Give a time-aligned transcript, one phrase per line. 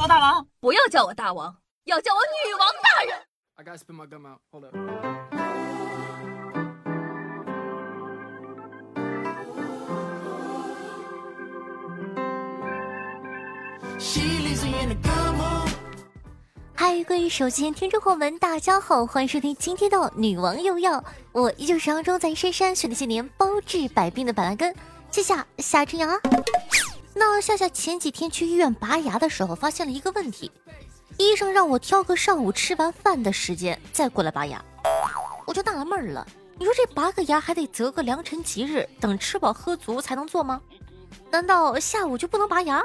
[0.00, 3.18] 我大王，不要叫我大王，要叫我女王大人。
[3.56, 4.38] I gotta spit my gum out.
[4.52, 4.76] Hold up.
[13.98, 14.96] She in a.
[16.76, 24.72] 嗨，各位手机前听众朋友们，大家好，欢迎收听今天的女王又要，我依旧是扬州在深山学了些年包治百病的板蓝根，
[25.10, 26.20] 谢谢夏春阳啊。
[27.14, 30.50] 那夏夏前几天去医院拔牙的时候，发现了一个问题，
[31.16, 34.62] 医生让我挑个上午吃完饭的时间再过来拔牙，
[35.46, 36.26] 我就纳了闷了，
[36.58, 40.60] 你说这拔个牙还得择个良辰吉日，等吃饱喝足才能做吗？
[41.30, 42.84] 难道下午就不能拔牙？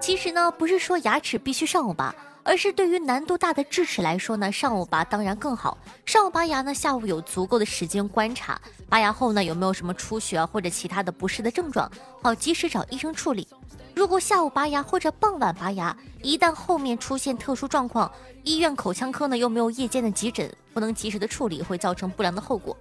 [0.00, 5.78] 其实呢，不是说牙齿必须上午拔，而是对于难度大的智齿来说呢，上午拔当然更好。
[6.04, 11.90] 上午拔牙呢，下午有足够的时间观察拔牙后呢有没有什么出血啊或者其他的不适的症状，
[12.22, 13.48] 好及时找医生处理。
[13.94, 18.10] 如果下午拔牙或者傍晚拔牙，一旦后面出现特殊状况，
[18.42, 22.76] 医院口腔科呢又没有夜间的急诊，不能及时的处理，会造成不良的后果。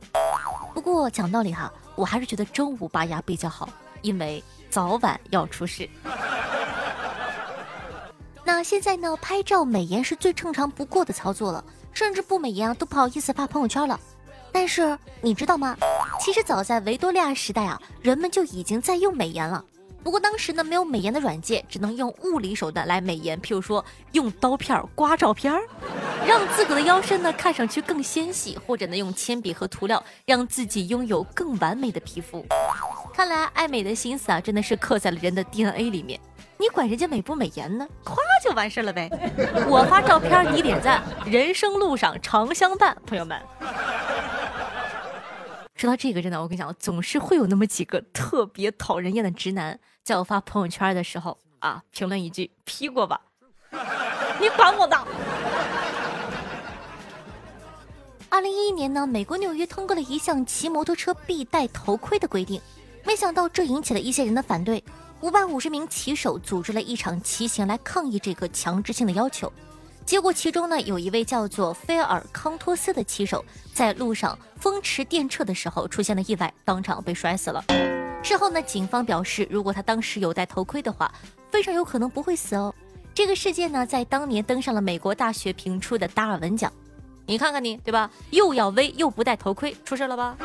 [0.73, 3.69] 不过讲道理哈，我还是觉得中午拔牙比较好，
[4.01, 5.87] 因为早晚要出事。
[8.45, 11.63] 那现在呢，拍照美颜是最正常不过的操作了，
[11.93, 13.99] 甚至不美颜啊都不好意思发朋友圈了。
[14.51, 15.75] 但是你知道吗？
[16.19, 19.63] 其实早在维多利亚时代啊，人们就已经在用美颜了。
[20.03, 25.61] 不过当时呢，没有美颜的软件，只能用物理手段来美颜，譬如说用刀片刮照片儿，
[26.27, 32.45] 让自个的腰身呢看上去更纤细，或者呢用铅笔和涂料让自己拥有更完美的皮肤。
[33.13, 36.19] 看来爱美的心思啊，真的是刻在了人的 DNA 里面。
[36.63, 37.85] 你管人家美不美颜呢？
[38.05, 39.09] 夸就完事了呗。
[39.67, 43.37] 我发照片，你点赞，人生路上常相伴，朋友们。
[45.75, 53.19] 说到这个，真的，我跟你讲，总是会有那么几个特别讨人厌的直男，在我发朋友圈的时候啊，评论一句“劈过吧”，
[54.39, 55.05] 你管我呢？
[58.29, 62.61] 二零一一年呢，美国纽约通过了一项骑摩托车必戴头盔的规定，
[63.03, 64.81] 没想到这引起了一些人的反对。
[65.23, 69.49] 五百五十名骑手组织了一场骑行来抗议这个强制性的要求，
[70.05, 77.63] 结果其中呢有一位叫做菲尔康托斯的骑手，在路上风驰电掣的时候出现了意外，当场被摔死了。
[78.21, 81.09] 事后呢，警方表示，如果他当时有戴头盔的话，
[81.49, 82.75] 非常有可能不会死哦。
[83.13, 86.69] 这个事件呢，在当年登上了美国大学评出的达尔文奖。
[87.25, 88.11] 你看看你，对吧？
[88.31, 90.35] 又要威又不戴头盔，出事了吧？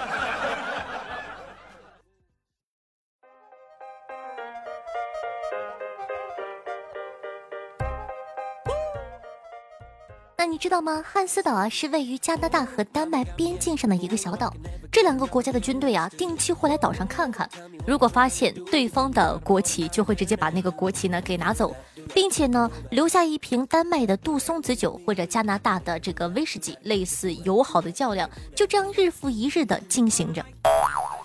[10.41, 11.03] 那你知道吗？
[11.05, 14.55] 汉斯岛啊是位于加拿大和丹麦边境上的一个小岛。
[14.89, 17.51] 这两个国家的军队啊，定期会来岛上看看。
[17.85, 21.75] 如果发现对方的国旗，就会直接把那个国旗呢给拿走，
[22.15, 28.31] 并且呢留下一瓶丹麦的杜松子酒或者加拿大的这个威士忌，类似友好的较量。
[28.55, 30.47] 就这样日复一日的进行着。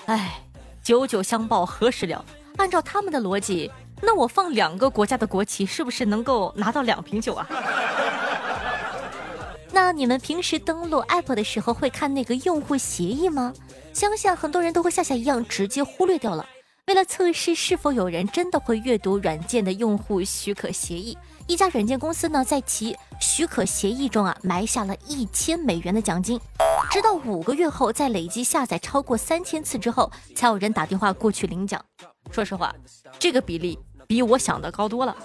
[0.08, 0.42] 哎，
[0.82, 2.26] 久久相报何时了？
[2.58, 7.48] 按照他们的逻辑，那我放两个国家的国旗，是不是能够拿到两瓶酒啊？
[9.74, 13.52] 那你们平时登录 App 的时候会看那个用户协议吗？
[13.92, 16.46] 相信很多人都和夏夏一样直接忽略掉了。
[16.86, 21.18] 为了测试是否有人真的会阅读软件的用户许可协议，
[21.48, 26.40] 一家软件公司呢在其许可协议中啊埋下了一千美元的奖金，
[26.92, 31.84] 直到五个月后，在累计下载超过三千次之后，才有人打电话过去领奖。
[32.30, 32.72] 说实话，
[33.18, 35.18] 这个比例比我想的高多了。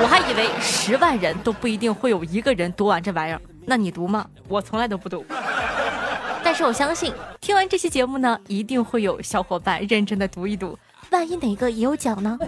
[0.00, 3.42] 我还以为十万人都不一定会有一个人读完这玩意儿。
[3.64, 4.28] 那你读吗？
[4.48, 5.24] 我从来都不读，
[6.44, 10.78] 但是我相信听完这期节目呢，一定会有小伙伴认真的读一读，
[11.10, 12.38] 万一哪个也有奖呢？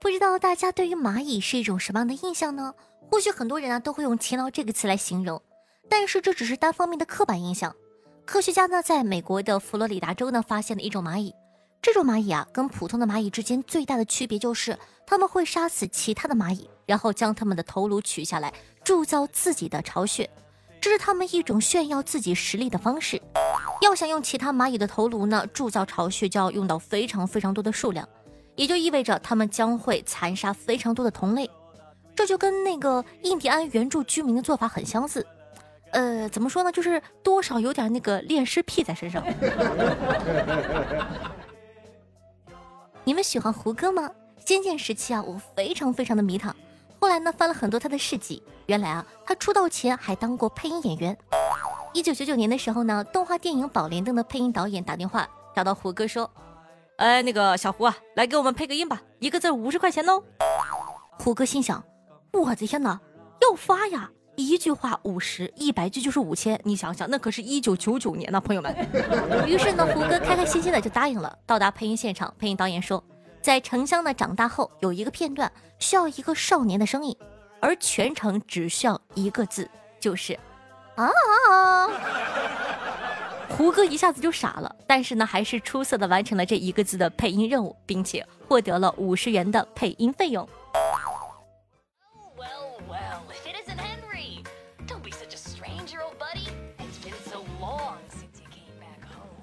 [0.00, 2.74] 不知道大家对于蚂蚁是一种什么样的印象呢？
[3.10, 5.40] 或许很多人啊都会用勤劳这个词来形容，
[5.88, 7.74] 但是这只是单方面的刻板印象。
[8.24, 11.34] 科学家呢在美国的佛罗里达州呢发现了一种蚂蚁。
[11.82, 18.52] 这种蚂蚁啊，跟普通的蚂蚁之间最大的区别就是，它们会杀死其他的蚂蚁，然后将它们的头颅取下来，
[18.84, 20.30] 铸造自己的巢穴，
[20.80, 23.20] 这是它们一种炫耀自己实力的方式。
[23.80, 28.08] 要想用其他蚂蚁的头颅呢，铸造巢穴就要用到非常非常多的数量，
[28.54, 31.50] 也就意味着它们将会残杀非常多的同类。
[32.14, 35.26] 这就跟那个印第安原住居民的做法很相似。
[35.90, 36.70] 呃，怎么说呢？
[36.70, 39.20] 就是多少有点那个恋尸癖在身上。
[43.04, 44.08] 你们喜欢胡歌吗？
[44.44, 46.54] 仙剑时期啊，我非常非常的迷他。
[47.00, 51.16] 后来呢，翻了很多他的事迹，原来啊，他出道前还当过配音演员。
[51.92, 56.30] 一九九九年的时候呢，动画电影《宝莲灯》的配音导演打电话找到胡歌说
[56.98, 60.22] ：“哎，那个小胡啊，来给我们配个音吧，一个字五十块钱哦。
[61.18, 61.82] 胡歌心想，
[62.32, 63.00] 我的天哪，
[63.40, 64.10] 要发呀！
[64.42, 68.74] 一句话五十，一百句就是五千，你想想，那可是一九九九年呢，朋友们。
[69.46, 71.38] 于是呢，胡歌开开心心的就答应了。
[71.46, 73.02] 到达配音现场，配音导演说，
[73.40, 77.16] 在沉香呢长大后有一个片段需要一个少年的声音，
[77.60, 79.68] 而全程只需要一个字，
[80.00, 80.38] 就是
[80.96, 81.08] 啊。
[83.48, 90.48] 胡歌一下子就傻了，但是呢，还是出色的完成了这一个字的配音任务，并且获得了五十元的配音费用。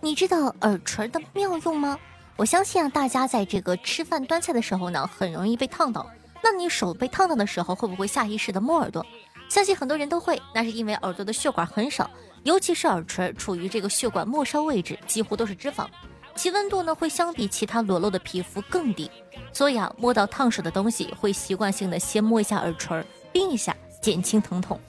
[0.10, 1.96] 你知道耳垂的妙用吗？
[2.36, 6.10] 我相信啊，大家在这个吃饭端菜的时候呢，很容易被烫到。
[6.44, 9.06] 那你手被烫到的时候，会不会下意识的摸耳朵？
[9.50, 12.10] 相信很多人都会，那是因为耳朵的血管很少，
[12.42, 15.86] 尤其是耳垂处于这个血管末梢位置，几乎都是脂肪，
[16.34, 19.12] 其温度呢会相比其他裸露的皮肤更低，
[19.54, 24.80] 所以啊，摸到烫手的东西会习惯性的先摸一下耳垂，冰一下，减轻疼痛。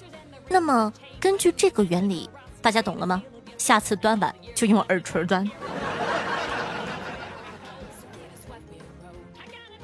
[0.48, 0.90] 那么
[1.20, 2.26] 根据这个原理，
[2.62, 3.22] 大家懂了吗？
[3.60, 5.48] 下次端碗就用耳垂端。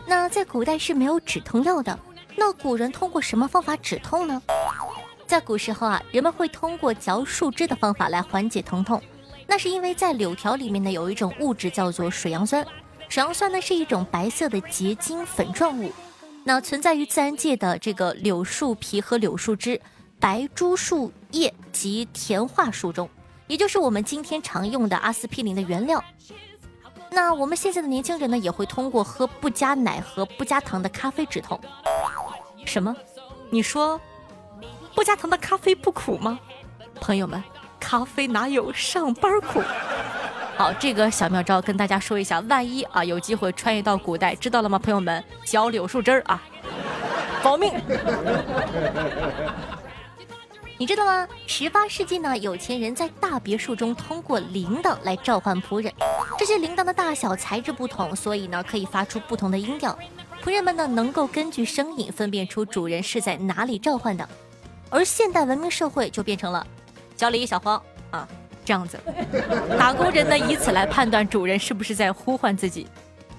[0.06, 1.96] 那在古代是没有止痛药的，
[2.36, 4.40] 那古人通过什么方法止痛呢？
[5.26, 9.02] 在古时候啊，人们会通过嚼树枝的方法来缓解疼痛。
[9.46, 12.66] 那是因为在柳条里面呢有一种物质叫做水杨酸，
[13.10, 15.92] 水杨酸呢是一种白色的结晶粉状物，
[16.44, 19.78] 那存在于自然界的这个柳树皮和柳树枝、
[20.18, 23.10] 白珠树叶及甜桦树中。
[23.46, 26.02] 也就是我们今天常用的阿司匹林的原料。
[27.10, 31.58] 那我们现在的年轻人呢，也会通过喝不加奶和不加糖的咖啡止痛。
[32.64, 32.94] 什么？
[33.48, 33.98] 你说
[34.94, 36.38] 不加糖的咖啡不苦吗？
[37.00, 37.42] 朋友们，
[37.78, 39.62] 咖啡哪有上班苦？
[40.56, 44.78] 好，这个小妙招跟大家说一下，万一啊有机会穿越到古代，知道了吗？
[44.78, 46.42] 朋友们，嚼柳树枝儿啊，
[47.42, 47.72] 保命。
[50.78, 51.26] 你知道吗？
[51.46, 55.90] 十八世纪呢，有钱人在大别墅中通过铃铛来召唤仆人。
[56.38, 59.98] 这些铃铛的大小、材质不同，所以呢可以发出不同的音调。
[60.44, 64.28] 仆人们呢能够根据声音分辨出主人是在哪里召唤的。
[64.90, 66.64] 而现代文明社会就变成了
[67.16, 68.28] 叫了一小黄啊
[68.62, 69.00] 这样子，
[69.78, 72.86] 打工人呢以此来判断主人是不是在呼唤自己。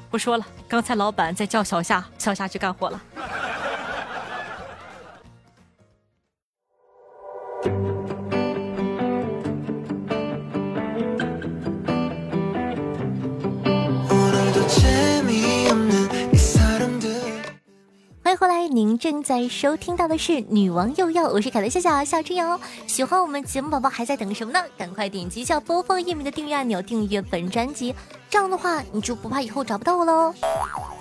[0.10, 3.00] 不说了，刚才老板在叫小夏，小夏去干活了。
[18.40, 22.60] 后来，您正在收听到的是《女王又要》，我是凯的笑笑夏春瑶。
[22.86, 24.64] 喜欢我们节目宝宝还在等什么呢？
[24.78, 27.96] 赶快点击一下播放页面的订阅按钮，订阅本专辑，
[28.30, 30.32] 这样的话你就不怕以后找不到我喽。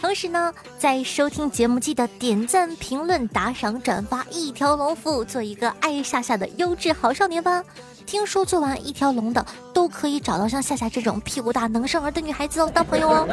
[0.00, 7.62] 同时呢，在收听节目记得点赞、评论、打赏、转发一条龙服务，做一个爱夏夏的优质好少年吧。
[8.06, 9.44] 听说做完一条龙的
[9.74, 13.28] 都可以找到像夏夏这种屁股大能生儿的女孩子哦，当朋友哦。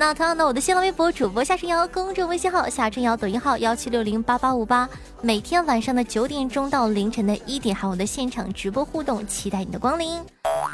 [0.00, 4.88] 那同样的，我的新浪微博主播夏春瑶，公众微信号夏春瑶，抖音号幺七六零八八五八，
[5.20, 10.18] 每天晚上的九点钟到凌晨的一点，还有我的现场直播互动，期待你的光临。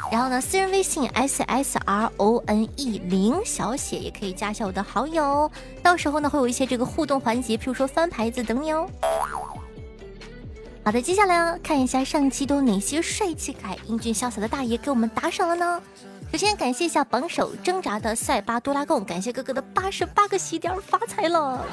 [0.09, 5.51] 然后呢，私人微信 s s r o n e 零小写也可以加一下我的好友，
[5.83, 8.89] 到时候呢会有一些这个互动环节，譬如说翻牌子等你哦。
[10.85, 15.81] 好的，接下来啊，看一下上期都哪些帅气可爱、英俊潇洒的大爷给我们打赏了呢？
[16.29, 21.65] 首先感谢一下榜首挣扎的塞巴多拉贡，感谢哥哥的八十八个喜点发财了，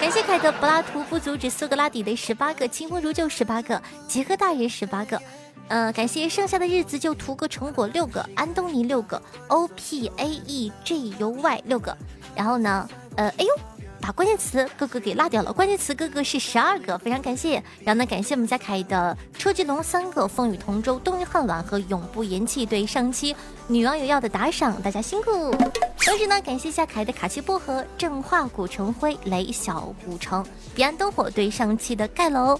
[0.00, 5.20] 感谢凯德柏拉图不阻止苏格拉底的十八个，清风如旧十八个，杰克大人十八个，
[5.68, 11.94] 呃，感谢剩下的日子就图个成果六个，安东尼六个，O P A E G U Y 六个，
[12.34, 13.75] 然后呢，呃，哎呦。
[14.06, 17.60] 把关键词哥哥给落掉了，关键词哥哥是十二个，非常感谢。
[17.82, 23.34] 然后呢，感谢我们家凯的车继龙三个，风雨同舟，冬日恨晚和永不言弃对上期
[23.66, 25.50] 女网友要的打赏，大家辛苦。
[25.98, 32.56] 同时呢，感谢一下凯的卡奇薄荷，正化古城灰，雷小古城，彼岸灯火对上期的盖楼，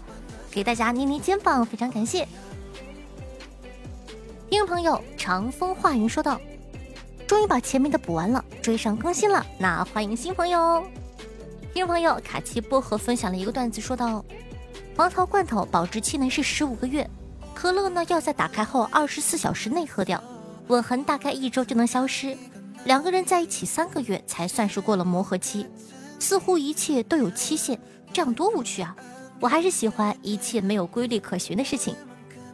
[0.50, 2.26] 给大家捏捏肩膀，非常感谢。
[4.50, 6.40] 听众朋友长风化云说道
[7.24, 10.84] ：“终于把前面的补完了，追上更新了，那欢迎新朋友。
[11.76, 14.24] 听众朋友卡奇薄荷分享了一个段子，说道：
[14.96, 17.06] 黄桃罐头保质期呢是十五个月，
[17.54, 20.24] 可乐呢要在打开后二十四小时内喝掉，
[20.68, 22.34] 吻痕大概一周就能消失，
[22.84, 25.66] 两个人在一起三个月才算是过了磨合期，
[26.18, 27.78] 似乎一切都有期限，
[28.10, 28.96] 这样多无趣啊！
[29.38, 31.94] 我还是喜欢一切没有规律可循的事情，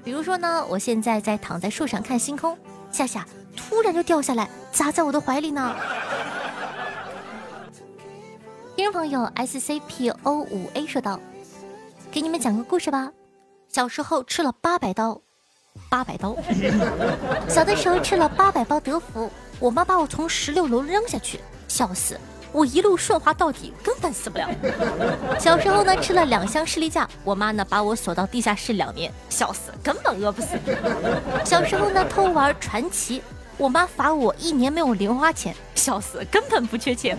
[0.03, 2.59] 比如说呢，我现在在躺在树上看星空，
[2.91, 3.25] 夏夏，
[3.57, 5.77] 突然就掉下来，砸在我的怀里呢。
[8.75, 11.21] 听众朋友 S C P O 五 A 说道
[12.11, 13.13] ：“给你们讲个故事吧。
[13.69, 15.21] 小时候吃了八百刀，
[15.91, 16.35] 八百刀。
[17.47, 21.39] 小的时候吃了八百包德芙，我妈把我从十六楼扔下去，
[21.69, 22.19] 笑死。
[22.51, 24.49] 我一路顺滑到底，根本死不了。
[25.39, 30.59] 小时候呢，吃了两箱士力架，我妈呢把我锁到地下室两年，笑死，根本饿不死。
[31.45, 33.23] 小时候呢，偷玩传奇。”
[33.59, 37.17] 我妈罚我一年没有零花钱，笑死，根本不缺钱。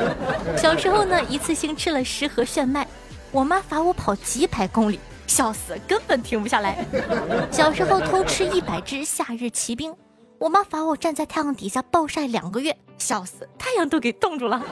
[0.56, 2.86] 小时候呢，一次性吃了十盒炫迈，
[3.30, 6.84] 我妈罚我跑几百公里，笑死，根本停不下来。
[7.50, 9.94] 小时候偷吃一百只夏日奇兵，
[10.38, 14.62] 我妈罚我站在太阳底下暴晒两个月，笑死，太阳都给冻住了。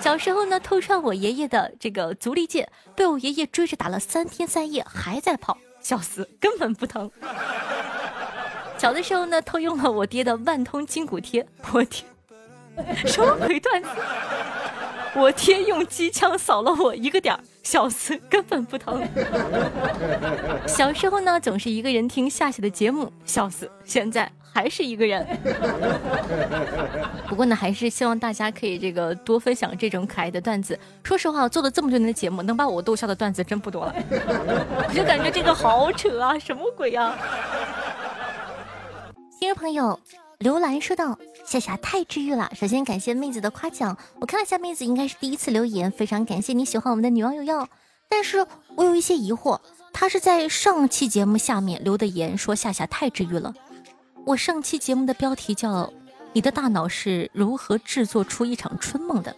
[0.00, 7.10] 小时候呢，偷穿我爷爷的这个足力健，被我爷爷追着打了三天三夜，还在跑，笑死，根本不疼。
[8.86, 11.44] 小的时候呢，偷用了我爹的万通筋骨贴。
[11.72, 12.06] 我天，
[12.94, 13.88] 什么鬼段子？
[15.16, 19.02] 我爹用机枪扫了我一个点儿，笑死，根本不疼。
[20.68, 23.68] 小时候呢，总是一个人听夏夏的节目，笑死。
[23.84, 25.26] 现在还是一个人。
[27.28, 30.78] 不过呢，还是希望大家可以这个多分享这种可爱的段子。
[31.02, 33.92] 说实话，做了这么多年的节目，能把我逗笑的段子真不多了。
[34.08, 37.12] 我就感觉这个好扯啊，什么鬼呀？
[39.46, 40.00] 听众朋友
[40.38, 42.50] 刘兰说道：“夏夏太治愈了。
[42.56, 47.68] 首先感谢妹子的夸奖，我看了下妹子应该是第一次留言，非常感谢你喜欢我们的女王有药。
[48.08, 49.60] 但是我有一些疑惑，
[49.92, 53.54] 她是在上期节目下面留的言，说夏夏太治愈了。
[54.24, 55.84] 我上期节目的标题叫
[56.32, 59.30] 《你的大脑是如何制作出一场春梦的》，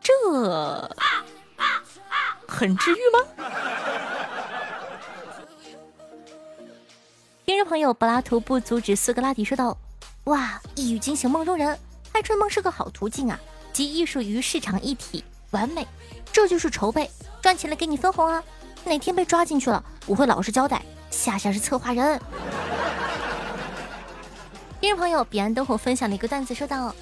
[0.00, 0.90] 这
[2.48, 3.20] 很治愈吗？”
[7.48, 9.74] 听众朋友，柏拉图不阻止苏格拉底说道
[10.24, 11.78] ：“哇，一语惊醒梦中人，
[12.12, 13.40] 爱春梦是个好途径啊！
[13.72, 15.88] 集艺术与市场一体，完美，
[16.30, 18.44] 这就是筹备，赚钱了给你分红啊！
[18.84, 20.82] 哪天被抓进去了，我会老实交代。
[21.10, 22.20] 夏夏是策划人。”
[24.82, 26.94] 听众朋友，彼岸灯火分享了一个段子，说道：“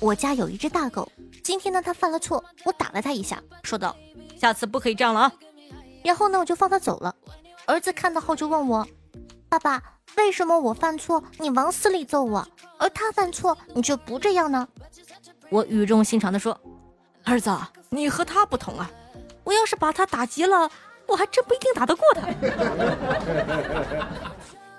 [0.00, 1.10] 我家有一只大狗，
[1.42, 3.96] 今天呢，它犯了错，我打了它一下，说道：
[4.38, 5.32] 下次不可以这样了啊！
[6.04, 7.16] 然后呢，我就放它走了。
[7.64, 8.86] 儿子看到后就问我：
[9.48, 9.82] 爸爸。”
[10.16, 12.46] 为什么我犯错你往死里揍我，
[12.78, 14.66] 而他犯错你却不这样呢？
[15.50, 16.58] 我语重心长地说
[17.24, 17.50] ：“儿子，
[17.90, 18.90] 你和他不同啊！
[19.44, 20.70] 我要是把他打急了，
[21.06, 22.22] 我还真不一定打得过他。”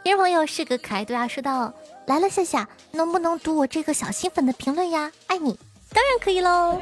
[0.03, 1.73] 听众朋友是个可爱对啊，说道
[2.07, 5.11] ：“来了，夏夏，能不能读我这个小新粉的评论呀？
[5.27, 5.57] 爱你，
[5.91, 6.79] 当然可以喽。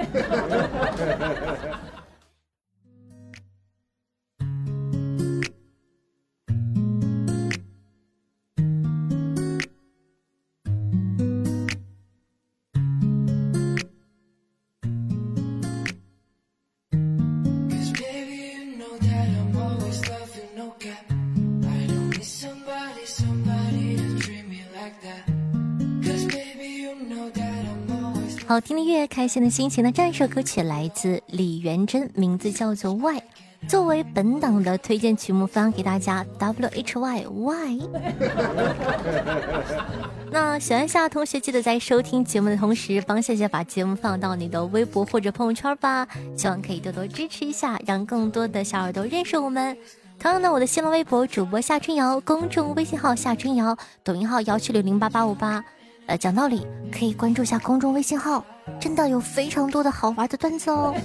[28.53, 33.15] 好听的乐，开心的心情的这一首歌曲来自李元珍，名字叫做《Y》，
[33.67, 36.23] 作为本档的推荐曲目分享给大家。
[36.37, 37.79] W H Y Y。
[40.29, 46.07] 那喜欢夏同学，记得在收听节目的同时，帮夏夏把节目放到你的微博或者朋友圈吧。
[46.37, 49.75] 希望可以多多支持一下，让更多的小耳朵认识我们。
[50.19, 55.65] 同样呢，我的新浪微博主播夏春瑶，公众微信号夏春瑶，抖音号幺七六零八八五八。
[56.05, 58.45] 呃，讲道理，可以关注一下公众微信号，
[58.79, 60.93] 真的有非常多的好玩的段子哦。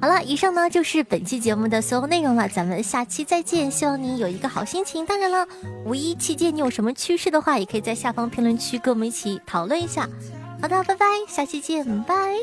[0.00, 5.06] 好了，以上呢就是本期节目的所有内容了，咱们下期再见，希望你有一个好心情。
[5.06, 5.46] 当然了，
[5.84, 10.08] 五一期间你有什么趣事的话，也可以在下方评论区跟我们一起讨论一下。
[10.60, 12.36] 好的，拜拜，下期见，拜。